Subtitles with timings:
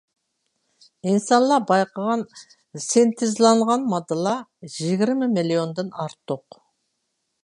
[1.09, 2.23] ئىنسانلار بايقىغان
[2.85, 4.41] سىنتېزلانغان ماددىلار
[4.79, 6.61] يىگىرمە مىليوندىن ئارتۇق.